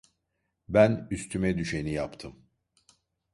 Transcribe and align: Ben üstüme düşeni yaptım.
Ben 0.69 1.07
üstüme 1.11 1.57
düşeni 1.57 1.91
yaptım. 1.93 2.35